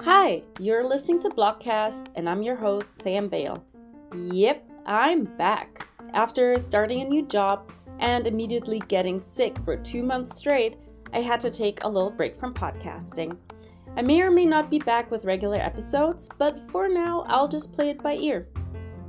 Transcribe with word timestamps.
Hi, 0.00 0.42
you're 0.58 0.88
listening 0.88 1.20
to 1.20 1.28
Blockcast, 1.28 2.06
and 2.14 2.26
I'm 2.26 2.42
your 2.42 2.56
host, 2.56 2.96
Sam 2.96 3.28
Bale. 3.28 3.62
Yep, 4.14 4.66
I'm 4.86 5.24
back. 5.24 5.86
After 6.14 6.58
starting 6.58 7.02
a 7.02 7.04
new 7.04 7.26
job 7.26 7.70
and 7.98 8.26
immediately 8.26 8.78
getting 8.88 9.20
sick 9.20 9.58
for 9.62 9.76
two 9.76 10.02
months 10.02 10.34
straight, 10.38 10.78
I 11.12 11.18
had 11.18 11.40
to 11.40 11.50
take 11.50 11.84
a 11.84 11.88
little 11.88 12.10
break 12.10 12.40
from 12.40 12.54
podcasting. 12.54 13.36
I 13.94 14.00
may 14.00 14.22
or 14.22 14.30
may 14.30 14.46
not 14.46 14.70
be 14.70 14.78
back 14.78 15.10
with 15.10 15.26
regular 15.26 15.58
episodes, 15.58 16.30
but 16.38 16.58
for 16.70 16.88
now, 16.88 17.26
I'll 17.28 17.46
just 17.46 17.74
play 17.74 17.90
it 17.90 18.02
by 18.02 18.14
ear. 18.14 18.48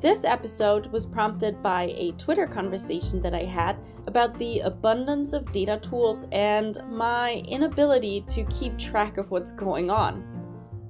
This 0.04 0.26
episode 0.26 0.88
was 0.88 1.06
prompted 1.06 1.64
by 1.64 1.84
a 1.96 2.12
Twitter 2.18 2.46
conversation 2.46 3.22
that 3.22 3.34
I 3.34 3.46
had 3.46 3.78
about 4.06 4.38
the 4.38 4.60
abundance 4.60 5.32
of 5.32 5.50
data 5.54 5.80
tools 5.82 6.28
and 6.34 6.78
my 6.90 7.36
inability 7.48 8.26
to 8.28 8.44
keep 8.48 8.78
track 8.78 9.18
of 9.18 9.32
what's 9.32 9.54
going 9.54 9.90
on. 9.90 10.26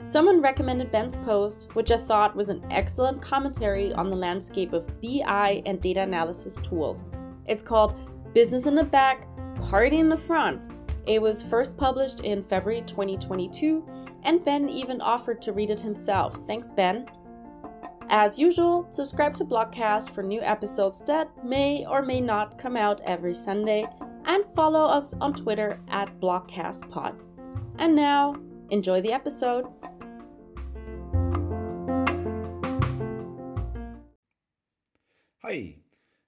Someone 0.02 0.42
recommended 0.42 0.92
Ben's 0.92 1.16
post, 1.16 1.76
which 1.76 1.92
I 1.92 1.98
thought 1.98 2.36
was 2.36 2.50
an 2.50 2.66
excellent 2.72 3.22
commentary 3.22 3.94
on 3.94 4.10
the 4.10 4.16
landscape 4.16 4.74
of 4.74 5.00
BI 5.00 5.62
and 5.68 5.80
data 5.80 6.02
analysis 6.02 6.56
tools. 6.56 7.12
It's 7.46 7.62
called 7.62 8.34
Business 8.34 8.66
in 8.66 8.74
the 8.74 8.84
Back, 8.84 9.28
Party 9.62 10.00
in 10.00 10.10
the 10.10 10.18
Front. 10.18 10.70
It 11.06 11.22
was 11.22 11.44
first 11.44 11.78
published 11.78 12.22
in 12.22 12.44
February 12.44 12.82
2022, 12.82 13.88
and 14.24 14.44
Ben 14.44 14.68
even 14.70 15.02
offered 15.02 15.40
to 15.44 15.54
read 15.54 15.70
it 15.70 15.80
himself. 15.80 16.40
Thanks, 16.48 16.72
Ben. 16.72 17.06
As 18.16 18.38
usual, 18.38 18.86
subscribe 18.92 19.34
to 19.34 19.44
Blockcast 19.44 20.12
for 20.12 20.22
new 20.22 20.40
episodes 20.40 21.04
that 21.06 21.32
may 21.44 21.84
or 21.84 22.04
may 22.04 22.22
not 22.22 22.60
come 22.60 22.78
out 22.78 23.02
every 23.02 23.34
Sunday, 23.34 23.88
and 24.26 24.46
follow 24.56 24.86
us 24.86 25.16
on 25.16 25.34
Twitter 25.34 25.80
at 25.88 26.20
BlockcastPod. 26.20 27.20
And 27.80 27.96
now, 27.96 28.36
enjoy 28.70 29.02
the 29.02 29.12
episode. 29.12 29.66
Hi, 35.42 35.78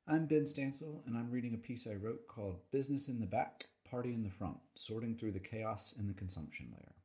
I'm 0.07 0.25
Benn 0.25 0.45
Stancil, 0.45 1.05
and 1.05 1.15
I'm 1.15 1.29
reading 1.29 1.53
a 1.53 1.57
piece 1.57 1.85
I 1.85 1.93
wrote 1.93 2.25
called 2.27 2.61
Business 2.71 3.09
in 3.09 3.19
the 3.19 3.27
Back, 3.27 3.65
Party 3.87 4.11
in 4.11 4.23
the 4.23 4.31
Front 4.31 4.57
Sorting 4.73 5.15
Through 5.15 5.33
the 5.33 5.39
Chaos 5.39 5.93
in 5.99 6.07
the 6.07 6.15
Consumption 6.15 6.69
Layer. 6.71 7.04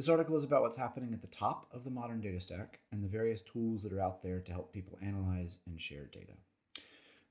This 0.00 0.08
article 0.08 0.34
is 0.34 0.44
about 0.44 0.62
what's 0.62 0.78
happening 0.78 1.12
at 1.12 1.20
the 1.20 1.26
top 1.26 1.68
of 1.74 1.84
the 1.84 1.90
modern 1.90 2.22
data 2.22 2.40
stack 2.40 2.80
and 2.90 3.04
the 3.04 3.06
various 3.06 3.42
tools 3.42 3.82
that 3.82 3.92
are 3.92 4.00
out 4.00 4.22
there 4.22 4.40
to 4.40 4.50
help 4.50 4.72
people 4.72 4.98
analyze 5.02 5.58
and 5.66 5.78
share 5.78 6.06
data. 6.06 6.32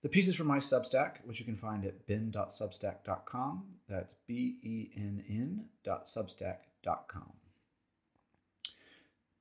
The 0.03 0.09
piece 0.09 0.27
is 0.27 0.35
from 0.35 0.45
my 0.45 0.59
Substack, 0.59 1.13
which 1.23 1.39
you 1.39 1.47
can 1.47 1.57
find 1.57 1.83
at 1.83 2.05
benn.substack.com. 2.05 3.63
That's 3.87 4.13
B 4.27 4.59
E 4.61 4.91
N 4.95 5.23
N.substack.com. 5.27 7.33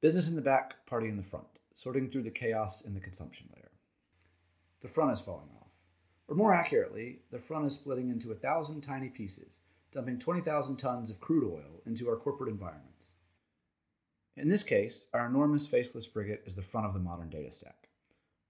Business 0.01 0.31
in 0.31 0.35
the 0.35 0.41
back, 0.41 0.87
party 0.87 1.11
in 1.11 1.19
the 1.19 1.23
front, 1.23 1.59
sorting 1.75 2.09
through 2.09 2.23
the 2.23 2.31
chaos 2.31 2.81
in 2.81 2.95
the 2.95 3.01
consumption 3.01 3.51
layer. 3.55 3.73
The 4.81 4.89
front 4.89 5.13
is 5.13 5.21
falling 5.21 5.51
off. 5.61 5.69
Or 6.29 6.35
more 6.35 6.55
accurately, 6.55 7.19
the 7.31 7.39
front 7.39 7.67
is 7.67 7.75
splitting 7.75 8.09
into 8.09 8.33
a 8.33 8.37
thousand 8.37 8.81
tiny 8.81 9.11
pieces 9.11 9.59
dumping 9.93 10.19
20,000 10.19 10.77
tons 10.77 11.11
of 11.11 11.21
crude 11.21 11.45
oil 11.45 11.83
into 11.87 12.09
our 12.09 12.17
corporate 12.17 12.51
environments. 12.51 13.13
In 14.39 14.49
this 14.49 14.63
case, 14.63 15.09
our 15.13 15.27
enormous 15.27 15.67
faceless 15.67 16.07
frigate 16.07 16.45
is 16.47 16.55
the 16.55 16.63
front 16.63 16.87
of 16.87 16.95
the 16.95 17.01
modern 17.01 17.29
data 17.29 17.51
stack. 17.51 17.89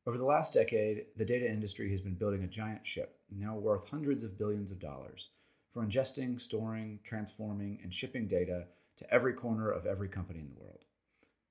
Over 0.06 0.18
the 0.18 0.24
last 0.24 0.52
decade, 0.52 1.06
the 1.16 1.24
data 1.24 1.50
industry 1.50 1.90
has 1.92 2.02
been 2.02 2.12
building 2.12 2.44
a 2.44 2.46
giant 2.46 2.86
ship, 2.86 3.18
now 3.34 3.56
worth 3.56 3.88
hundreds 3.88 4.22
of 4.22 4.36
billions 4.36 4.70
of 4.70 4.80
dollars, 4.80 5.30
for 5.72 5.82
ingesting, 5.82 6.38
storing, 6.38 6.98
transforming, 7.04 7.78
and 7.82 7.94
shipping 7.94 8.26
data 8.26 8.66
to 8.98 9.10
every 9.10 9.32
corner 9.32 9.70
of 9.70 9.86
every 9.86 10.08
company 10.08 10.40
in 10.40 10.50
the 10.50 10.60
world. 10.60 10.84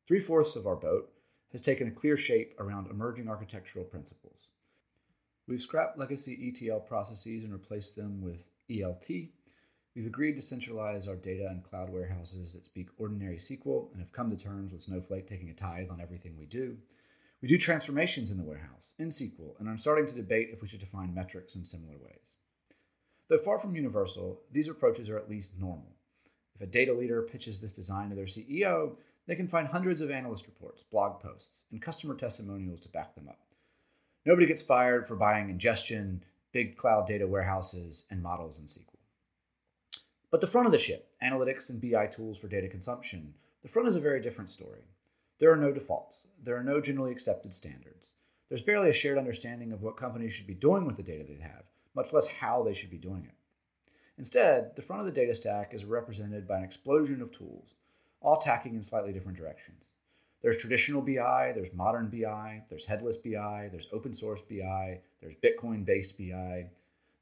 Three 0.08 0.20
fourths 0.20 0.56
of 0.56 0.68
our 0.68 0.76
boat 0.76 1.12
has 1.52 1.64
taken 1.64 1.88
a 1.88 1.92
clear 1.92 2.16
shape 2.16 2.54
around 2.60 2.92
emerging 2.92 3.28
architectural 3.28 3.86
principles. 3.86 4.50
We've 5.48 5.62
scrapped 5.62 5.98
legacy 5.98 6.54
ETL 6.56 6.82
processes 6.82 7.44
and 7.44 7.54
replaced 7.54 7.96
them 7.96 8.22
with 8.22 8.46
ELT, 8.70 9.30
We've 9.98 10.06
agreed 10.06 10.36
to 10.36 10.44
centralize 10.44 11.08
our 11.08 11.16
data 11.16 11.50
in 11.52 11.62
cloud 11.62 11.90
warehouses 11.90 12.54
that 12.54 12.68
speak 12.68 12.90
ordinary 13.00 13.38
SQL 13.38 13.92
and 13.92 14.00
have 14.00 14.12
come 14.12 14.30
to 14.30 14.38
terms 14.38 14.72
with 14.72 14.84
Snowflake 14.84 15.28
taking 15.28 15.50
a 15.50 15.56
tithe 15.56 15.90
on 15.90 16.00
everything 16.00 16.36
we 16.38 16.46
do. 16.46 16.78
We 17.42 17.48
do 17.48 17.58
transformations 17.58 18.30
in 18.30 18.38
the 18.38 18.44
warehouse 18.44 18.94
in 19.00 19.10
SQL 19.10 19.60
and 19.60 19.68
I'm 19.68 19.80
starting 19.80 20.06
to 20.06 20.14
debate 20.14 20.50
if 20.54 20.62
we 20.62 20.68
should 20.68 20.82
define 20.82 21.16
metrics 21.16 21.56
in 21.56 21.66
similar 21.66 21.98
ways. 21.98 22.36
Though 23.28 23.40
far 23.40 23.58
from 23.58 23.76
universal, 23.76 24.42
these 24.52 24.68
approaches 24.68 25.10
are 25.10 25.18
at 25.18 25.32
least 25.32 25.60
normal. 25.60 25.96
If 26.54 26.62
a 26.62 26.68
data 26.68 26.94
leader 26.94 27.24
pitches 27.24 27.60
this 27.60 27.74
design 27.74 28.12
to 28.12 28.16
their 28.16 28.26
CEO, 28.26 28.98
they 29.26 29.36
can 29.36 29.48
find 29.48 29.68
hundreds 29.68 30.02
of 30.02 30.12
analyst 30.12 30.46
reports, 30.46 30.84
blog 30.92 31.20
posts, 31.20 31.64
and 31.72 31.82
customer 31.82 32.14
testimonials 32.14 32.82
to 32.82 32.90
back 32.90 33.16
them 33.16 33.28
up. 33.28 33.40
Nobody 34.28 34.46
gets 34.46 34.62
fired 34.62 35.08
for 35.08 35.16
buying 35.16 35.50
ingestion, 35.50 36.24
big 36.52 36.78
cloud 36.78 37.08
data 37.08 37.26
warehouses, 37.26 38.06
and 38.12 38.22
models 38.22 38.60
in 38.60 38.66
SQL. 38.66 38.97
But 40.30 40.42
the 40.42 40.48
front 40.48 40.68
of 40.68 40.74
the 40.74 40.80
ship, 40.80 41.14
analytics 41.24 41.70
and 41.70 41.82
BI 41.82 42.08
tools 42.08 42.38
for 42.38 42.50
data 42.50 42.68
consumption, 42.68 43.34
the 43.62 43.70
front 43.70 43.88
is 43.88 43.96
a 43.96 44.02
very 44.02 44.22
different 44.22 44.50
story. 44.50 44.82
There 45.40 45.52
are 45.52 45.58
no 45.58 45.72
defaults. 45.72 46.28
There 46.44 46.58
are 46.58 46.64
no 46.64 46.82
generally 46.82 47.12
accepted 47.12 47.54
standards. 47.54 48.12
There's 48.50 48.62
barely 48.62 48.90
a 48.90 48.94
shared 48.94 49.18
understanding 49.18 49.72
of 49.72 49.82
what 49.82 49.96
companies 49.96 50.34
should 50.34 50.48
be 50.48 50.54
doing 50.54 50.86
with 50.86 50.98
the 50.98 51.04
data 51.04 51.24
they 51.24 51.42
have, 51.42 51.64
much 51.96 52.12
less 52.12 52.28
how 52.28 52.64
they 52.64 52.74
should 52.74 52.90
be 52.90 52.98
doing 52.98 53.24
it. 53.26 53.36
Instead, 54.18 54.76
the 54.76 54.82
front 54.82 55.00
of 55.00 55.06
the 55.06 55.18
data 55.18 55.34
stack 55.34 55.74
is 55.74 55.86
represented 55.86 56.48
by 56.48 56.58
an 56.58 56.64
explosion 56.64 57.22
of 57.22 57.32
tools, 57.32 57.76
all 58.20 58.38
tacking 58.38 58.76
in 58.76 58.82
slightly 58.82 59.14
different 59.14 59.38
directions. 59.38 59.92
There's 60.42 60.58
traditional 60.58 61.02
BI, 61.02 61.54
there's 61.56 61.74
modern 61.74 62.10
BI, 62.10 62.64
there's 62.70 62.86
headless 62.86 63.18
BI, 63.18 63.70
there's 63.72 63.88
open 63.94 64.14
source 64.14 64.42
BI, 64.42 65.00
there's 65.22 65.36
Bitcoin 65.44 65.86
based 65.86 66.18
BI, 66.18 66.70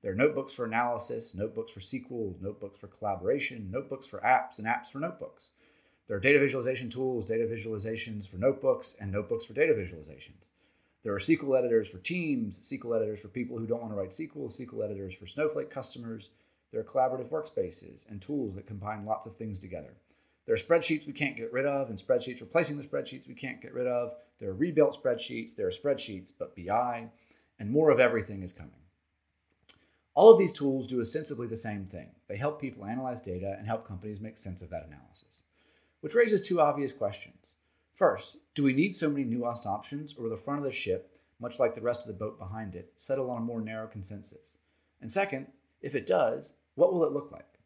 there 0.05 0.13
are 0.13 0.15
notebooks 0.15 0.53
for 0.53 0.65
analysis, 0.65 1.33
notebooks 1.33 1.71
for 1.71 1.79
SQL, 1.79 2.39
notebooks 2.39 2.79
for 2.79 2.85
collaboration, 2.85 3.69
notebooks 3.71 4.05
for 4.05 4.19
apps, 4.19 4.59
and 4.59 4.67
apps 4.67 4.91
for 4.91 4.99
notebooks. 4.99 5.53
There 6.07 6.15
are 6.15 6.19
data 6.19 6.37
visualization 6.37 6.91
tools, 6.91 7.25
data 7.25 7.45
visualizations 7.45 8.27
for 8.27 8.37
notebooks, 8.37 8.95
and 9.01 9.11
notebooks 9.11 9.45
for 9.45 9.53
data 9.53 9.73
visualizations. 9.73 10.51
There 11.01 11.11
are 11.11 11.17
SQL 11.17 11.57
editors 11.57 11.87
for 11.87 11.97
teams, 11.97 12.59
SQL 12.59 12.97
editors 12.97 13.19
for 13.19 13.29
people 13.29 13.57
who 13.57 13.65
don't 13.65 13.81
want 13.81 13.93
to 13.93 13.97
write 13.97 14.11
SQL, 14.11 14.55
SQL 14.55 14.85
editors 14.85 15.15
for 15.15 15.25
Snowflake 15.25 15.71
customers. 15.71 16.29
There 16.71 16.81
are 16.81 16.83
collaborative 16.83 17.29
workspaces 17.29 18.07
and 18.07 18.21
tools 18.21 18.53
that 18.53 18.67
combine 18.67 19.07
lots 19.07 19.25
of 19.25 19.35
things 19.35 19.57
together. 19.57 19.95
There 20.45 20.53
are 20.53 20.59
spreadsheets 20.59 21.07
we 21.07 21.13
can't 21.13 21.35
get 21.35 21.51
rid 21.51 21.65
of, 21.65 21.89
and 21.89 21.97
spreadsheets 21.97 22.41
replacing 22.41 22.77
the 22.77 22.83
spreadsheets 22.83 23.27
we 23.27 23.33
can't 23.33 23.59
get 23.59 23.73
rid 23.73 23.87
of. 23.87 24.13
There 24.39 24.51
are 24.51 24.53
rebuilt 24.53 25.01
spreadsheets, 25.03 25.55
there 25.55 25.65
are 25.65 25.71
spreadsheets, 25.71 26.31
but 26.37 26.55
BI, 26.55 27.07
and 27.57 27.71
more 27.71 27.89
of 27.89 27.99
everything 27.99 28.43
is 28.43 28.53
coming. 28.53 28.84
All 30.15 30.31
of 30.31 30.39
these 30.39 30.53
tools 30.53 30.87
do 30.87 31.01
ostensibly 31.01 31.45
the 31.45 31.57
same 31.57 31.85
thing. 31.85 32.07
They 32.29 32.37
help 32.37 32.59
people 32.59 32.85
analyze 32.85 33.21
data 33.21 33.55
and 33.57 33.67
help 33.67 33.85
companies 33.85 34.21
make 34.21 34.37
sense 34.37 34.61
of 34.61 34.69
that 34.69 34.87
analysis. 34.87 35.41
Which 35.99 36.15
raises 36.15 36.41
two 36.41 36.61
obvious 36.61 36.93
questions. 36.93 37.55
First, 37.93 38.37
do 38.55 38.63
we 38.63 38.73
need 38.73 38.95
so 38.95 39.09
many 39.09 39.25
nuanced 39.25 39.65
options, 39.65 40.15
or 40.17 40.23
will 40.23 40.29
the 40.29 40.37
front 40.37 40.59
of 40.59 40.65
the 40.65 40.71
ship, 40.71 41.17
much 41.39 41.59
like 41.59 41.75
the 41.75 41.81
rest 41.81 42.01
of 42.01 42.07
the 42.07 42.13
boat 42.13 42.39
behind 42.39 42.75
it, 42.75 42.93
settle 42.95 43.29
on 43.29 43.39
a 43.39 43.45
more 43.45 43.59
narrow 43.59 43.87
consensus? 43.87 44.57
And 45.01 45.11
second, 45.11 45.47
if 45.81 45.95
it 45.95 46.07
does, 46.07 46.53
what 46.75 46.93
will 46.93 47.03
it 47.03 47.11
look 47.11 47.31
like? 47.31 47.59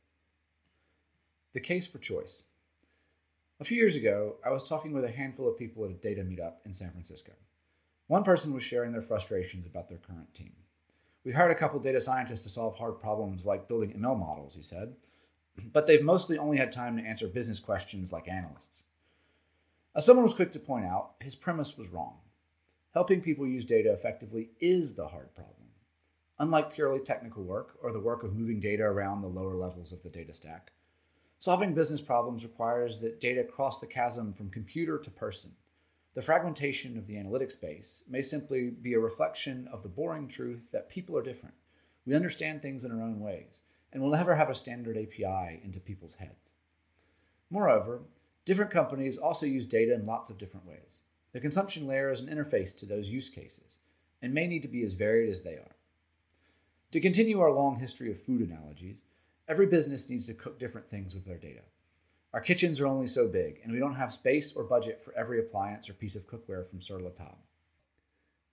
The 1.54 1.60
case 1.60 1.86
for 1.86 2.00
choice. 2.00 2.46
A 3.60 3.64
few 3.64 3.78
years 3.78 3.96
ago, 3.96 4.38
I 4.44 4.50
was 4.50 4.64
talking 4.64 4.94
with 4.94 5.04
a 5.04 5.12
handful 5.12 5.48
of 5.48 5.58
people 5.58 5.86
at 5.86 5.92
a 5.92 5.96
data 5.96 6.22
meetup 6.22 6.66
in 6.66 6.74
San 6.74 6.92
Francisco. 6.92 7.34
One 8.08 8.24
person 8.24 8.54
was 8.54 8.64
sharing 8.64 8.92
their 8.92 9.02
frustrations 9.02 9.68
about 9.68 9.90
their 9.90 9.98
current 9.98 10.34
team. 10.34 10.54
We 11.30 11.36
hired 11.36 11.52
a 11.52 11.56
couple 11.60 11.80
data 11.80 12.02
scientists 12.02 12.42
to 12.42 12.50
solve 12.50 12.76
hard 12.78 13.00
problems 13.00 13.46
like 13.46 13.68
building 13.68 13.92
ML 13.92 14.18
models, 14.18 14.56
he 14.56 14.64
said, 14.64 14.96
but 15.72 15.86
they've 15.86 16.02
mostly 16.02 16.40
only 16.40 16.58
had 16.58 16.72
time 16.72 16.98
to 16.98 17.04
answer 17.04 17.28
business 17.28 17.60
questions 17.60 18.12
like 18.12 18.28
analysts. 18.28 18.86
As 19.96 20.08
someone 20.08 20.26
was 20.26 20.34
quick 20.34 20.52
to 20.54 20.60
point 20.60 20.86
out, 20.86 21.12
his 21.22 21.36
premise 21.36 21.78
was 21.78 21.90
wrong. 21.90 22.16
Helping 22.96 23.22
people 23.22 23.46
use 23.46 23.64
data 23.64 23.94
effectively 23.94 24.50
is 24.60 24.96
the 24.96 25.10
hard 25.10 25.36
problem. 25.36 25.68
Unlike 26.40 26.74
purely 26.74 27.00
technical 27.00 27.44
work 27.44 27.76
or 27.84 27.92
the 27.92 28.00
work 28.00 28.24
of 28.24 28.34
moving 28.34 28.60
data 28.60 28.82
around 28.82 29.22
the 29.22 29.28
lower 29.28 29.54
levels 29.54 29.92
of 29.92 30.02
the 30.02 30.10
data 30.10 30.34
stack, 30.34 30.72
solving 31.38 31.76
business 31.76 32.02
problems 32.02 32.44
requires 32.44 33.02
that 33.02 33.20
data 33.20 33.44
cross 33.44 33.80
the 33.80 33.86
chasm 33.86 34.34
from 34.34 34.50
computer 34.50 34.98
to 34.98 35.12
person 35.12 35.52
the 36.16 36.22
fragmentation 36.22 36.98
of 36.98 37.08
the 37.08 37.18
analytic 37.18 37.52
space 37.52 38.04
may 38.10 38.22
simply 38.22 38.70
be 38.70 38.94
a 38.94 39.00
reflection 39.00 39.68
of 39.72 39.84
the 39.84 39.90
boring 39.90 40.28
truth 40.28 40.72
that 40.72 40.90
people 40.90 41.16
are 41.18 41.24
different. 41.24 41.56
We 42.06 42.16
understand 42.16 42.62
things 42.62 42.84
in 42.84 42.92
our 42.92 43.02
own 43.02 43.20
ways, 43.20 43.62
and 43.94 44.02
we'll 44.02 44.12
never 44.12 44.36
have 44.36 44.50
a 44.50 44.56
standard 44.56 44.98
API 44.98 45.62
into 45.64 45.80
people's 45.80 46.16
heads. 46.16 46.54
Moreover, 47.52 48.02
different 48.46 48.72
companies 48.72 49.18
also 49.18 49.46
use 49.46 49.66
data 49.66 49.94
in 49.94 50.06
lots 50.06 50.30
of 50.30 50.38
different 50.38 50.66
ways. 50.66 51.04
The 51.32 51.40
consumption 51.40 51.86
layer 51.86 52.12
is 52.12 52.20
an 52.20 52.28
interface 52.28 52.76
to 52.78 52.86
those 52.86 53.10
use 53.10 53.30
cases 53.30 53.78
and 54.22 54.34
may 54.34 54.48
need 54.48 54.64
to 54.64 54.68
be 54.68 54.84
as 54.84 54.94
varied 54.94 55.30
as 55.30 55.44
they 55.44 55.54
are. 55.54 55.76
To 56.92 57.00
continue 57.00 57.40
our 57.40 57.52
long 57.52 57.80
history 57.80 58.12
of 58.12 58.20
food 58.20 58.42
analogies, 58.42 59.04
every 59.48 59.68
business 59.68 60.10
needs 60.10 60.26
to 60.26 60.34
cook 60.34 60.58
different 60.58 60.90
things 60.90 61.14
with 61.14 61.26
their 61.26 61.38
data. 61.38 61.62
Our 62.32 62.42
kitchens 62.42 62.80
are 62.80 62.86
only 62.86 63.08
so 63.08 63.28
big, 63.28 63.60
and 63.64 63.74
we 63.74 63.80
don't 63.80 63.96
have 63.96 64.14
space 64.14 64.54
or 64.54 64.64
budget 64.64 65.02
for 65.04 65.18
every 65.18 65.40
appliance 65.40 65.90
or 65.90 65.94
piece 65.94 66.16
of 66.16 66.28
cookware 66.28 66.70
from 66.70 66.80
Sur 66.80 67.00
La 67.00 67.10
Table. 67.10 67.40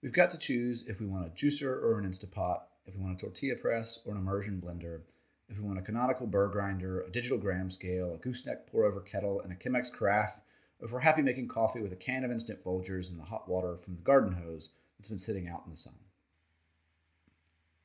We've 0.01 0.11
got 0.11 0.31
to 0.31 0.37
choose 0.37 0.83
if 0.87 0.99
we 0.99 1.05
want 1.05 1.27
a 1.27 1.29
juicer 1.29 1.83
or 1.83 1.99
an 1.99 2.09
Instapot, 2.09 2.61
if 2.87 2.95
we 2.95 3.03
want 3.03 3.17
a 3.17 3.21
tortilla 3.21 3.55
press 3.55 3.99
or 4.03 4.13
an 4.13 4.17
immersion 4.17 4.59
blender, 4.65 5.01
if 5.47 5.57
we 5.57 5.63
want 5.63 5.77
a 5.77 5.83
conical 5.83 6.25
burr 6.25 6.47
grinder, 6.47 7.01
a 7.01 7.11
digital 7.11 7.37
gram 7.37 7.69
scale, 7.69 8.13
a 8.15 8.17
gooseneck 8.17 8.65
pour 8.65 8.83
over 8.83 8.99
kettle, 8.99 9.41
and 9.41 9.51
a 9.51 9.55
Chemex 9.55 9.95
carafe, 9.95 10.39
or 10.79 10.87
if 10.87 10.91
we're 10.91 11.01
happy 11.01 11.21
making 11.21 11.47
coffee 11.47 11.81
with 11.81 11.93
a 11.93 11.97
can 11.97 12.23
of 12.23 12.31
instant 12.31 12.63
Folgers 12.63 13.09
and 13.09 13.19
the 13.19 13.25
hot 13.25 13.47
water 13.47 13.77
from 13.77 13.95
the 13.95 14.01
garden 14.01 14.33
hose 14.33 14.69
that's 14.97 15.07
been 15.07 15.19
sitting 15.19 15.47
out 15.47 15.61
in 15.65 15.71
the 15.71 15.77
sun. 15.77 15.95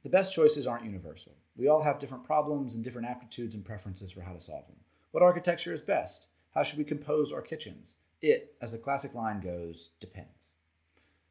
The 0.03 0.09
best 0.09 0.35
choices 0.35 0.67
aren't 0.67 0.87
universal. 0.87 1.33
We 1.55 1.69
all 1.69 1.83
have 1.83 2.01
different 2.01 2.25
problems 2.25 2.75
and 2.75 2.83
different 2.83 3.09
aptitudes 3.09 3.55
and 3.55 3.65
preferences 3.65 4.11
for 4.11 4.23
how 4.23 4.33
to 4.33 4.41
solve 4.41 4.67
them. 4.67 4.77
What 5.13 5.23
architecture 5.23 5.75
is 5.75 5.83
best? 5.83 6.29
How 6.55 6.63
should 6.63 6.79
we 6.79 6.85
compose 6.85 7.33
our 7.33 7.43
kitchens? 7.43 7.97
It, 8.23 8.55
as 8.63 8.73
the 8.73 8.79
classic 8.79 9.15
line 9.15 9.41
goes, 9.41 9.91
depends. 10.01 10.55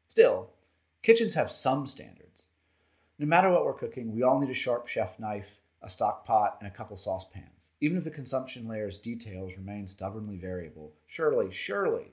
Still, 0.06 0.50
kitchens 1.02 1.34
have 1.34 1.50
some 1.50 1.88
standards. 1.88 2.44
No 3.18 3.26
matter 3.26 3.50
what 3.50 3.64
we're 3.64 3.74
cooking, 3.74 4.14
we 4.14 4.22
all 4.22 4.38
need 4.38 4.50
a 4.50 4.54
sharp 4.54 4.86
chef 4.86 5.18
knife, 5.18 5.58
a 5.82 5.90
stock 5.90 6.24
pot, 6.24 6.58
and 6.60 6.68
a 6.68 6.74
couple 6.74 6.96
saucepans. 6.96 7.72
Even 7.80 7.98
if 7.98 8.04
the 8.04 8.10
consumption 8.10 8.68
layer's 8.68 8.98
details 8.98 9.56
remain 9.56 9.88
stubbornly 9.88 10.36
variable, 10.36 10.92
surely, 11.06 11.50
surely, 11.50 12.12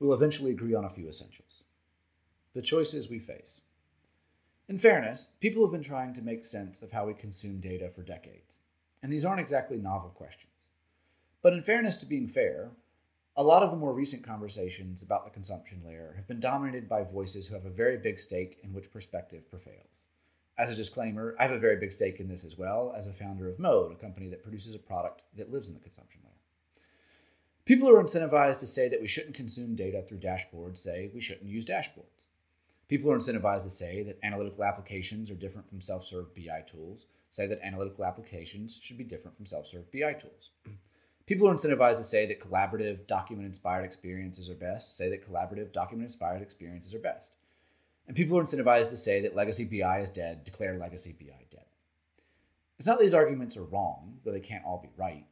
we'll 0.00 0.14
eventually 0.14 0.50
agree 0.50 0.74
on 0.74 0.84
a 0.84 0.90
few 0.90 1.08
essentials. 1.08 1.62
The 2.54 2.62
choices 2.62 3.08
we 3.08 3.20
face. 3.20 3.60
In 4.68 4.78
fairness, 4.78 5.30
people 5.38 5.64
have 5.64 5.72
been 5.72 5.82
trying 5.82 6.14
to 6.14 6.22
make 6.22 6.44
sense 6.44 6.82
of 6.82 6.90
how 6.90 7.06
we 7.06 7.14
consume 7.14 7.60
data 7.60 7.88
for 7.88 8.02
decades, 8.02 8.60
and 9.00 9.12
these 9.12 9.24
aren't 9.24 9.40
exactly 9.40 9.76
novel 9.76 10.10
questions. 10.10 10.53
But 11.44 11.52
in 11.52 11.62
fairness 11.62 11.98
to 11.98 12.06
being 12.06 12.26
fair, 12.26 12.70
a 13.36 13.42
lot 13.42 13.62
of 13.62 13.70
the 13.70 13.76
more 13.76 13.92
recent 13.92 14.24
conversations 14.24 15.02
about 15.02 15.26
the 15.26 15.30
consumption 15.30 15.82
layer 15.84 16.14
have 16.16 16.26
been 16.26 16.40
dominated 16.40 16.88
by 16.88 17.02
voices 17.02 17.46
who 17.46 17.54
have 17.54 17.66
a 17.66 17.70
very 17.70 17.98
big 17.98 18.18
stake 18.18 18.60
in 18.62 18.72
which 18.72 18.90
perspective 18.90 19.50
prevails. 19.50 20.00
As 20.56 20.70
a 20.70 20.74
disclaimer, 20.74 21.36
I 21.38 21.42
have 21.42 21.52
a 21.52 21.58
very 21.58 21.76
big 21.76 21.92
stake 21.92 22.18
in 22.18 22.28
this 22.28 22.46
as 22.46 22.56
well 22.56 22.94
as 22.96 23.06
a 23.06 23.12
founder 23.12 23.46
of 23.46 23.58
Mode, 23.58 23.92
a 23.92 23.94
company 23.94 24.26
that 24.28 24.42
produces 24.42 24.74
a 24.74 24.78
product 24.78 25.20
that 25.36 25.52
lives 25.52 25.68
in 25.68 25.74
the 25.74 25.80
consumption 25.80 26.22
layer. 26.24 26.32
People 27.66 27.90
who 27.90 27.94
are 27.94 28.02
incentivized 28.02 28.60
to 28.60 28.66
say 28.66 28.88
that 28.88 29.02
we 29.02 29.06
shouldn't 29.06 29.36
consume 29.36 29.76
data 29.76 30.00
through 30.00 30.20
dashboards 30.20 30.78
say 30.78 31.10
we 31.12 31.20
shouldn't 31.20 31.50
use 31.50 31.66
dashboards. 31.66 32.24
People 32.88 33.12
are 33.12 33.18
incentivized 33.18 33.64
to 33.64 33.70
say 33.70 34.02
that 34.04 34.18
analytical 34.22 34.64
applications 34.64 35.30
are 35.30 35.34
different 35.34 35.68
from 35.68 35.82
self 35.82 36.06
serve 36.06 36.34
BI 36.34 36.64
tools, 36.66 37.04
say 37.28 37.46
that 37.46 37.60
analytical 37.62 38.06
applications 38.06 38.80
should 38.82 38.96
be 38.96 39.04
different 39.04 39.36
from 39.36 39.44
self 39.44 39.66
serve 39.66 39.92
BI 39.92 40.14
tools. 40.14 40.48
People 41.26 41.48
are 41.48 41.54
incentivized 41.54 41.96
to 41.96 42.04
say 42.04 42.26
that 42.26 42.40
collaborative, 42.40 43.06
document 43.06 43.46
inspired 43.46 43.84
experiences 43.84 44.50
are 44.50 44.54
best, 44.54 44.96
say 44.96 45.08
that 45.08 45.26
collaborative, 45.26 45.72
document 45.72 46.06
inspired 46.06 46.42
experiences 46.42 46.94
are 46.94 46.98
best. 46.98 47.36
And 48.06 48.14
people 48.14 48.38
are 48.38 48.44
incentivized 48.44 48.90
to 48.90 48.98
say 48.98 49.22
that 49.22 49.34
legacy 49.34 49.64
BI 49.64 50.00
is 50.00 50.10
dead, 50.10 50.44
declare 50.44 50.76
legacy 50.76 51.16
BI 51.18 51.46
dead. 51.50 51.64
It's 52.76 52.86
not 52.86 52.98
that 52.98 53.04
these 53.04 53.14
arguments 53.14 53.56
are 53.56 53.64
wrong, 53.64 54.18
though 54.24 54.32
they 54.32 54.40
can't 54.40 54.64
all 54.66 54.82
be 54.82 54.90
right, 54.98 55.24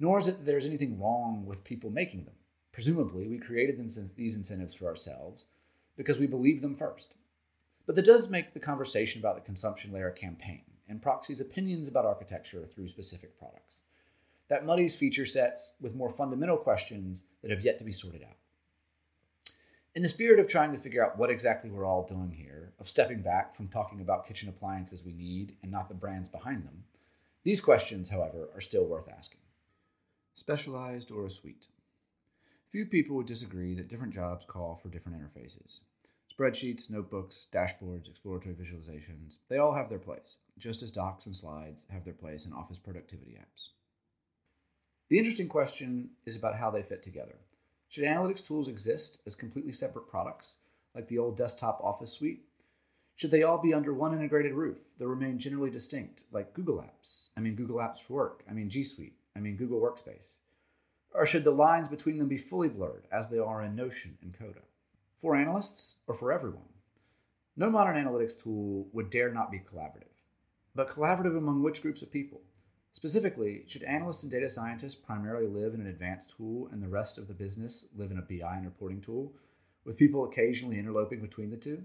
nor 0.00 0.18
is 0.18 0.28
it 0.28 0.38
that 0.38 0.46
there's 0.46 0.64
anything 0.64 0.98
wrong 0.98 1.44
with 1.44 1.64
people 1.64 1.90
making 1.90 2.24
them. 2.24 2.34
Presumably, 2.72 3.28
we 3.28 3.38
created 3.38 3.78
these 4.16 4.34
incentives 4.34 4.72
for 4.72 4.86
ourselves 4.86 5.48
because 5.94 6.18
we 6.18 6.26
believe 6.26 6.62
them 6.62 6.74
first. 6.74 7.16
But 7.84 7.96
that 7.96 8.06
does 8.06 8.30
make 8.30 8.54
the 8.54 8.60
conversation 8.60 9.20
about 9.20 9.34
the 9.34 9.42
consumption 9.42 9.92
layer 9.92 10.10
campaign 10.10 10.62
and 10.88 11.02
proxies 11.02 11.40
opinions 11.40 11.86
about 11.86 12.06
architecture 12.06 12.64
through 12.64 12.88
specific 12.88 13.38
products. 13.38 13.81
That 14.52 14.66
muddies 14.66 14.94
feature 14.94 15.24
sets 15.24 15.72
with 15.80 15.94
more 15.94 16.10
fundamental 16.10 16.58
questions 16.58 17.24
that 17.40 17.50
have 17.50 17.64
yet 17.64 17.78
to 17.78 17.86
be 17.86 17.90
sorted 17.90 18.22
out. 18.22 18.36
In 19.94 20.02
the 20.02 20.10
spirit 20.10 20.38
of 20.38 20.46
trying 20.46 20.72
to 20.72 20.78
figure 20.78 21.02
out 21.02 21.16
what 21.16 21.30
exactly 21.30 21.70
we're 21.70 21.86
all 21.86 22.06
doing 22.06 22.32
here, 22.32 22.74
of 22.78 22.86
stepping 22.86 23.22
back 23.22 23.56
from 23.56 23.68
talking 23.68 24.02
about 24.02 24.26
kitchen 24.26 24.50
appliances 24.50 25.06
we 25.06 25.14
need 25.14 25.56
and 25.62 25.72
not 25.72 25.88
the 25.88 25.94
brands 25.94 26.28
behind 26.28 26.66
them, 26.66 26.84
these 27.44 27.62
questions, 27.62 28.10
however, 28.10 28.50
are 28.54 28.60
still 28.60 28.84
worth 28.84 29.08
asking. 29.08 29.40
Specialized 30.34 31.10
or 31.10 31.24
a 31.24 31.30
suite? 31.30 31.68
Few 32.70 32.84
people 32.84 33.16
would 33.16 33.26
disagree 33.26 33.74
that 33.76 33.88
different 33.88 34.12
jobs 34.12 34.44
call 34.44 34.76
for 34.76 34.90
different 34.90 35.16
interfaces. 35.18 35.78
Spreadsheets, 36.30 36.90
notebooks, 36.90 37.46
dashboards, 37.50 38.06
exploratory 38.06 38.54
visualizations, 38.54 39.38
they 39.48 39.56
all 39.56 39.72
have 39.72 39.88
their 39.88 39.98
place, 39.98 40.36
just 40.58 40.82
as 40.82 40.90
docs 40.90 41.24
and 41.24 41.34
slides 41.34 41.86
have 41.90 42.04
their 42.04 42.12
place 42.12 42.44
in 42.44 42.52
office 42.52 42.78
productivity 42.78 43.38
apps. 43.40 43.68
The 45.12 45.18
interesting 45.18 45.48
question 45.48 46.08
is 46.24 46.36
about 46.36 46.56
how 46.56 46.70
they 46.70 46.80
fit 46.80 47.02
together. 47.02 47.34
Should 47.90 48.04
analytics 48.04 48.42
tools 48.42 48.66
exist 48.66 49.20
as 49.26 49.34
completely 49.34 49.72
separate 49.72 50.08
products, 50.08 50.56
like 50.94 51.06
the 51.06 51.18
old 51.18 51.36
desktop 51.36 51.82
office 51.84 52.10
suite? 52.10 52.46
Should 53.16 53.30
they 53.30 53.42
all 53.42 53.58
be 53.58 53.74
under 53.74 53.92
one 53.92 54.14
integrated 54.14 54.54
roof 54.54 54.78
that 54.96 55.06
remain 55.06 55.36
generally 55.36 55.68
distinct, 55.68 56.24
like 56.32 56.54
Google 56.54 56.78
Apps? 56.78 57.28
I 57.36 57.40
mean, 57.40 57.56
Google 57.56 57.76
Apps 57.76 57.98
for 58.00 58.14
Work. 58.14 58.42
I 58.48 58.54
mean, 58.54 58.70
G 58.70 58.82
Suite. 58.82 59.18
I 59.36 59.40
mean, 59.40 59.56
Google 59.56 59.82
Workspace. 59.82 60.36
Or 61.12 61.26
should 61.26 61.44
the 61.44 61.50
lines 61.50 61.88
between 61.88 62.16
them 62.16 62.28
be 62.28 62.38
fully 62.38 62.70
blurred, 62.70 63.06
as 63.12 63.28
they 63.28 63.38
are 63.38 63.62
in 63.62 63.76
Notion 63.76 64.16
and 64.22 64.32
Coda? 64.32 64.62
For 65.18 65.36
analysts 65.36 65.96
or 66.06 66.14
for 66.14 66.32
everyone? 66.32 66.72
No 67.54 67.68
modern 67.68 68.02
analytics 68.02 68.42
tool 68.42 68.86
would 68.94 69.10
dare 69.10 69.30
not 69.30 69.50
be 69.50 69.58
collaborative. 69.58 70.22
But 70.74 70.88
collaborative 70.88 71.36
among 71.36 71.62
which 71.62 71.82
groups 71.82 72.00
of 72.00 72.10
people? 72.10 72.40
Specifically, 72.92 73.64
should 73.66 73.82
analysts 73.82 74.22
and 74.22 74.30
data 74.30 74.48
scientists 74.48 74.94
primarily 74.94 75.46
live 75.46 75.74
in 75.74 75.80
an 75.80 75.86
advanced 75.86 76.34
tool 76.36 76.68
and 76.70 76.82
the 76.82 76.88
rest 76.88 77.16
of 77.16 77.26
the 77.26 77.34
business 77.34 77.86
live 77.96 78.10
in 78.10 78.18
a 78.18 78.22
BI 78.22 78.54
and 78.54 78.66
reporting 78.66 79.00
tool, 79.00 79.32
with 79.84 79.98
people 79.98 80.24
occasionally 80.24 80.78
interloping 80.78 81.20
between 81.20 81.50
the 81.50 81.56
two? 81.56 81.82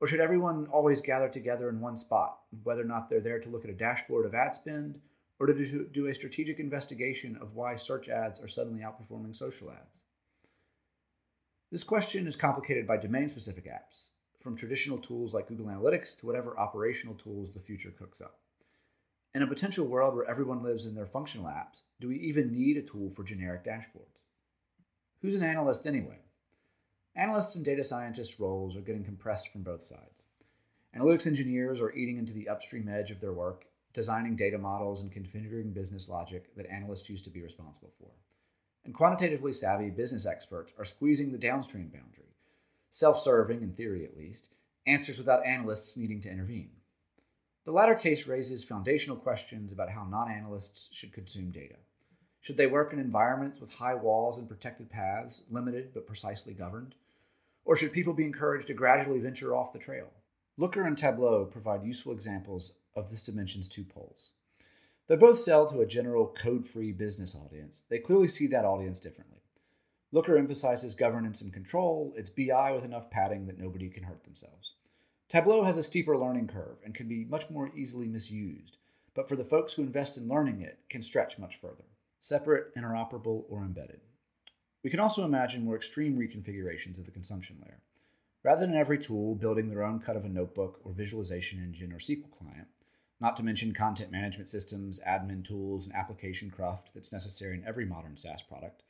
Or 0.00 0.06
should 0.06 0.20
everyone 0.20 0.66
always 0.68 1.02
gather 1.02 1.28
together 1.28 1.68
in 1.68 1.80
one 1.80 1.96
spot, 1.96 2.38
whether 2.62 2.80
or 2.80 2.86
not 2.86 3.10
they're 3.10 3.20
there 3.20 3.40
to 3.40 3.48
look 3.50 3.64
at 3.64 3.70
a 3.70 3.74
dashboard 3.74 4.24
of 4.24 4.34
ad 4.34 4.54
spend 4.54 5.00
or 5.38 5.46
to 5.46 5.84
do 5.92 6.06
a 6.06 6.14
strategic 6.14 6.58
investigation 6.58 7.36
of 7.40 7.54
why 7.54 7.74
search 7.74 8.08
ads 8.08 8.40
are 8.40 8.48
suddenly 8.48 8.82
outperforming 8.82 9.34
social 9.34 9.70
ads? 9.70 10.00
This 11.70 11.84
question 11.84 12.26
is 12.26 12.36
complicated 12.36 12.86
by 12.86 12.96
domain 12.96 13.28
specific 13.28 13.66
apps, 13.66 14.10
from 14.38 14.56
traditional 14.56 14.98
tools 14.98 15.34
like 15.34 15.48
Google 15.48 15.66
Analytics 15.66 16.18
to 16.18 16.26
whatever 16.26 16.58
operational 16.58 17.14
tools 17.14 17.52
the 17.52 17.60
future 17.60 17.90
cooks 17.90 18.20
up. 18.20 18.38
In 19.32 19.42
a 19.42 19.46
potential 19.46 19.86
world 19.86 20.16
where 20.16 20.28
everyone 20.28 20.64
lives 20.64 20.86
in 20.86 20.96
their 20.96 21.06
functional 21.06 21.46
apps, 21.46 21.82
do 22.00 22.08
we 22.08 22.18
even 22.18 22.52
need 22.52 22.76
a 22.76 22.82
tool 22.82 23.10
for 23.10 23.22
generic 23.22 23.64
dashboards? 23.64 24.18
Who's 25.22 25.36
an 25.36 25.44
analyst 25.44 25.86
anyway? 25.86 26.18
Analysts 27.14 27.54
and 27.54 27.64
data 27.64 27.84
scientists' 27.84 28.40
roles 28.40 28.76
are 28.76 28.80
getting 28.80 29.04
compressed 29.04 29.52
from 29.52 29.62
both 29.62 29.82
sides. 29.82 30.26
Analytics 30.96 31.28
engineers 31.28 31.80
are 31.80 31.92
eating 31.92 32.18
into 32.18 32.32
the 32.32 32.48
upstream 32.48 32.88
edge 32.88 33.12
of 33.12 33.20
their 33.20 33.32
work 33.32 33.66
designing 33.92 34.34
data 34.34 34.58
models 34.58 35.02
and 35.02 35.12
configuring 35.12 35.74
business 35.74 36.08
logic 36.08 36.54
that 36.56 36.70
analysts 36.70 37.08
used 37.08 37.24
to 37.24 37.30
be 37.30 37.42
responsible 37.42 37.92
for. 37.98 38.10
And 38.84 38.94
quantitatively 38.94 39.52
savvy 39.52 39.90
business 39.90 40.26
experts 40.26 40.72
are 40.78 40.84
squeezing 40.84 41.30
the 41.30 41.38
downstream 41.38 41.88
boundary, 41.88 42.34
self 42.88 43.20
serving, 43.20 43.62
in 43.62 43.74
theory 43.74 44.04
at 44.04 44.16
least, 44.16 44.48
answers 44.86 45.18
without 45.18 45.46
analysts 45.46 45.96
needing 45.96 46.20
to 46.22 46.30
intervene. 46.30 46.70
The 47.70 47.76
latter 47.76 47.94
case 47.94 48.26
raises 48.26 48.64
foundational 48.64 49.16
questions 49.16 49.70
about 49.70 49.90
how 49.90 50.04
non 50.04 50.28
analysts 50.28 50.88
should 50.90 51.12
consume 51.12 51.52
data. 51.52 51.76
Should 52.40 52.56
they 52.56 52.66
work 52.66 52.92
in 52.92 52.98
environments 52.98 53.60
with 53.60 53.74
high 53.74 53.94
walls 53.94 54.38
and 54.38 54.48
protected 54.48 54.90
paths, 54.90 55.42
limited 55.48 55.94
but 55.94 56.04
precisely 56.04 56.52
governed? 56.52 56.96
Or 57.64 57.76
should 57.76 57.92
people 57.92 58.12
be 58.12 58.24
encouraged 58.24 58.66
to 58.66 58.74
gradually 58.74 59.20
venture 59.20 59.54
off 59.54 59.72
the 59.72 59.78
trail? 59.78 60.08
Looker 60.56 60.84
and 60.84 60.98
Tableau 60.98 61.44
provide 61.44 61.84
useful 61.84 62.10
examples 62.10 62.72
of 62.96 63.08
this 63.08 63.22
dimension's 63.22 63.68
two 63.68 63.84
poles. 63.84 64.32
They 65.06 65.14
both 65.14 65.38
sell 65.38 65.68
to 65.68 65.80
a 65.80 65.86
general 65.86 66.26
code 66.26 66.66
free 66.66 66.90
business 66.90 67.36
audience. 67.36 67.84
They 67.88 68.00
clearly 68.00 68.26
see 68.26 68.48
that 68.48 68.64
audience 68.64 68.98
differently. 68.98 69.42
Looker 70.10 70.36
emphasizes 70.36 70.96
governance 70.96 71.40
and 71.40 71.52
control, 71.52 72.14
it's 72.16 72.30
BI 72.30 72.72
with 72.72 72.84
enough 72.84 73.12
padding 73.12 73.46
that 73.46 73.60
nobody 73.60 73.88
can 73.88 74.02
hurt 74.02 74.24
themselves. 74.24 74.72
Tableau 75.30 75.62
has 75.62 75.78
a 75.78 75.82
steeper 75.84 76.18
learning 76.18 76.48
curve 76.48 76.78
and 76.84 76.92
can 76.92 77.06
be 77.06 77.24
much 77.24 77.48
more 77.50 77.70
easily 77.76 78.08
misused, 78.08 78.78
but 79.14 79.28
for 79.28 79.36
the 79.36 79.44
folks 79.44 79.74
who 79.74 79.82
invest 79.82 80.16
in 80.16 80.26
learning 80.26 80.60
it, 80.60 80.80
can 80.88 81.02
stretch 81.02 81.38
much 81.38 81.54
further. 81.54 81.84
Separate, 82.18 82.74
interoperable, 82.74 83.44
or 83.48 83.62
embedded. 83.62 84.00
We 84.82 84.90
can 84.90 84.98
also 84.98 85.24
imagine 85.24 85.64
more 85.64 85.76
extreme 85.76 86.18
reconfigurations 86.18 86.98
of 86.98 87.04
the 87.04 87.12
consumption 87.12 87.58
layer. 87.62 87.78
Rather 88.42 88.66
than 88.66 88.74
every 88.74 88.98
tool 88.98 89.36
building 89.36 89.68
their 89.68 89.84
own 89.84 90.00
cut 90.00 90.16
of 90.16 90.24
a 90.24 90.28
notebook 90.28 90.80
or 90.82 90.92
visualization 90.92 91.62
engine 91.62 91.92
or 91.92 92.00
SQL 92.00 92.36
client, 92.36 92.66
not 93.20 93.36
to 93.36 93.44
mention 93.44 93.72
content 93.72 94.10
management 94.10 94.48
systems, 94.48 94.98
admin 95.06 95.44
tools, 95.44 95.86
and 95.86 95.94
application 95.94 96.50
cruft 96.50 96.90
that's 96.92 97.12
necessary 97.12 97.54
in 97.54 97.64
every 97.64 97.84
modern 97.84 98.16
SaaS 98.16 98.42
product, 98.42 98.82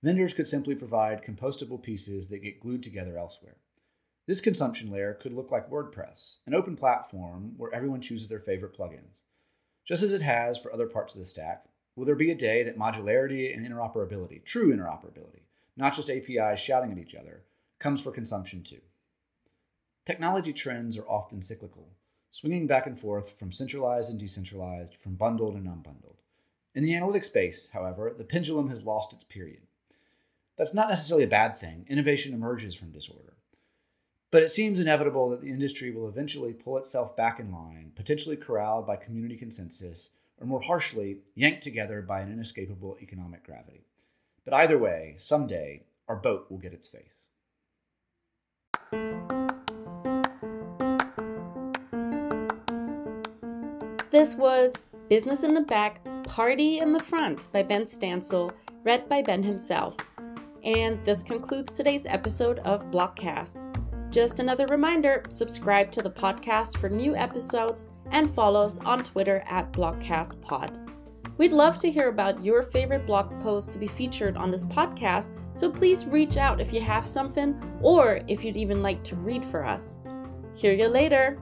vendors 0.00 0.32
could 0.32 0.46
simply 0.46 0.76
provide 0.76 1.24
composable 1.24 1.82
pieces 1.82 2.28
that 2.28 2.44
get 2.44 2.60
glued 2.60 2.84
together 2.84 3.18
elsewhere. 3.18 3.56
This 4.32 4.40
consumption 4.40 4.90
layer 4.90 5.12
could 5.12 5.34
look 5.34 5.50
like 5.50 5.68
WordPress, 5.68 6.38
an 6.46 6.54
open 6.54 6.74
platform 6.74 7.52
where 7.58 7.70
everyone 7.74 8.00
chooses 8.00 8.28
their 8.28 8.40
favorite 8.40 8.74
plugins. 8.74 9.24
Just 9.86 10.02
as 10.02 10.14
it 10.14 10.22
has 10.22 10.56
for 10.56 10.72
other 10.72 10.86
parts 10.86 11.14
of 11.14 11.18
the 11.18 11.26
stack, 11.26 11.66
will 11.94 12.06
there 12.06 12.14
be 12.14 12.30
a 12.30 12.34
day 12.34 12.62
that 12.62 12.78
modularity 12.78 13.54
and 13.54 13.62
interoperability, 13.66 14.42
true 14.42 14.74
interoperability, 14.74 15.42
not 15.76 15.94
just 15.94 16.08
APIs 16.08 16.58
shouting 16.58 16.90
at 16.90 16.96
each 16.96 17.14
other, 17.14 17.42
comes 17.78 18.00
for 18.00 18.10
consumption 18.10 18.62
too? 18.62 18.80
Technology 20.06 20.54
trends 20.54 20.96
are 20.96 21.06
often 21.06 21.42
cyclical, 21.42 21.90
swinging 22.30 22.66
back 22.66 22.86
and 22.86 22.98
forth 22.98 23.38
from 23.38 23.52
centralized 23.52 24.08
and 24.08 24.18
decentralized, 24.18 24.94
from 24.94 25.14
bundled 25.14 25.56
and 25.56 25.66
unbundled. 25.66 26.22
In 26.74 26.84
the 26.84 26.94
analytics 26.94 27.26
space, 27.26 27.68
however, 27.74 28.14
the 28.16 28.24
pendulum 28.24 28.70
has 28.70 28.82
lost 28.82 29.12
its 29.12 29.24
period. 29.24 29.66
That's 30.56 30.72
not 30.72 30.88
necessarily 30.88 31.24
a 31.24 31.28
bad 31.28 31.54
thing. 31.54 31.84
Innovation 31.86 32.32
emerges 32.32 32.74
from 32.74 32.92
disorder. 32.92 33.34
But 34.32 34.42
it 34.42 34.50
seems 34.50 34.80
inevitable 34.80 35.28
that 35.28 35.42
the 35.42 35.50
industry 35.50 35.90
will 35.90 36.08
eventually 36.08 36.54
pull 36.54 36.78
itself 36.78 37.14
back 37.14 37.38
in 37.38 37.52
line, 37.52 37.92
potentially 37.94 38.34
corralled 38.34 38.86
by 38.86 38.96
community 38.96 39.36
consensus, 39.36 40.12
or 40.40 40.46
more 40.46 40.62
harshly, 40.62 41.18
yanked 41.34 41.62
together 41.62 42.00
by 42.00 42.22
an 42.22 42.32
inescapable 42.32 42.96
economic 43.02 43.44
gravity. 43.44 43.84
But 44.46 44.54
either 44.54 44.78
way, 44.78 45.16
someday, 45.18 45.82
our 46.08 46.16
boat 46.16 46.46
will 46.48 46.56
get 46.56 46.72
its 46.72 46.88
face. 46.88 47.26
This 54.10 54.34
was 54.34 54.74
Business 55.10 55.44
in 55.44 55.52
the 55.52 55.60
Back, 55.60 56.00
Party 56.24 56.78
in 56.78 56.94
the 56.94 57.00
Front 57.00 57.52
by 57.52 57.62
Benn 57.62 57.84
Stancil, 57.84 58.50
read 58.82 59.10
by 59.10 59.20
Ben 59.20 59.42
himself. 59.42 59.94
And 60.64 61.04
this 61.04 61.22
concludes 61.22 61.74
today's 61.74 62.06
episode 62.06 62.60
of 62.60 62.90
Blockcast. 62.90 63.71
Just 64.12 64.40
another 64.40 64.66
reminder 64.66 65.22
subscribe 65.30 65.90
to 65.92 66.02
the 66.02 66.10
podcast 66.10 66.76
for 66.76 66.90
new 66.90 67.16
episodes 67.16 67.88
and 68.10 68.28
follow 68.30 68.62
us 68.62 68.78
on 68.80 69.02
Twitter 69.02 69.42
at 69.48 69.72
BlockcastPod. 69.72 70.86
We'd 71.38 71.50
love 71.50 71.78
to 71.78 71.90
hear 71.90 72.10
about 72.10 72.44
your 72.44 72.62
favorite 72.62 73.06
blog 73.06 73.40
post 73.40 73.72
to 73.72 73.78
be 73.78 73.86
featured 73.86 74.36
on 74.36 74.50
this 74.50 74.66
podcast, 74.66 75.32
so 75.56 75.70
please 75.70 76.04
reach 76.04 76.36
out 76.36 76.60
if 76.60 76.74
you 76.74 76.80
have 76.82 77.06
something 77.06 77.58
or 77.80 78.20
if 78.28 78.44
you'd 78.44 78.58
even 78.58 78.82
like 78.82 79.02
to 79.04 79.16
read 79.16 79.46
for 79.46 79.64
us. 79.64 79.96
Hear 80.54 80.74
you 80.74 80.88
later! 80.88 81.38